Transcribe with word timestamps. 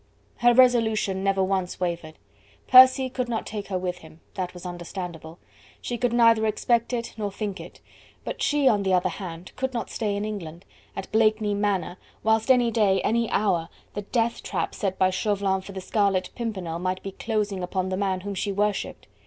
Her 0.37 0.51
resolution 0.55 1.23
never 1.23 1.43
once 1.43 1.79
wavered. 1.79 2.15
Percy 2.67 3.13
would 3.15 3.29
not 3.29 3.45
take 3.45 3.67
her 3.67 3.77
with 3.77 3.99
him: 3.99 4.19
that 4.33 4.51
was 4.51 4.65
understandable. 4.65 5.37
She 5.79 5.95
could 5.95 6.11
neither 6.11 6.47
expect 6.47 6.91
it 6.91 7.13
nor 7.19 7.31
think 7.31 7.59
it. 7.59 7.81
But 8.23 8.41
she, 8.41 8.67
on 8.67 8.81
the 8.81 8.95
other 8.95 9.09
hand, 9.09 9.51
could 9.57 9.75
not 9.75 9.91
stay 9.91 10.15
in 10.15 10.25
England, 10.25 10.65
at 10.95 11.11
Blakeney 11.11 11.53
Manor, 11.53 11.97
whilst 12.23 12.49
any 12.49 12.71
day, 12.71 12.99
any 13.03 13.29
hour, 13.29 13.69
the 13.93 14.01
death 14.01 14.41
trap 14.41 14.73
set 14.73 14.97
by 14.97 15.11
Chauvelin 15.11 15.61
for 15.61 15.71
the 15.73 15.79
Scarlet 15.81 16.31
Pimpernel 16.33 16.79
might 16.79 17.03
be 17.03 17.11
closing 17.11 17.61
upon 17.61 17.89
the 17.89 17.95
man 17.97 18.21
whom 18.21 18.33
she 18.33 18.51
worshipped. 18.51 19.05